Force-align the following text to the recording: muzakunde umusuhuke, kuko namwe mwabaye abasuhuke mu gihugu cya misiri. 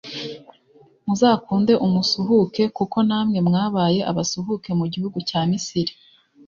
muzakunde 1.05 1.73
umusuhuke, 1.85 2.63
kuko 2.77 2.97
namwe 3.07 3.37
mwabaye 3.47 3.99
abasuhuke 4.11 4.69
mu 4.79 4.85
gihugu 4.93 5.17
cya 5.29 5.41
misiri. 5.49 5.93